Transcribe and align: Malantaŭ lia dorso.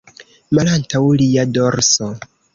Malantaŭ 0.57 1.03
lia 1.21 1.45
dorso. 1.61 2.11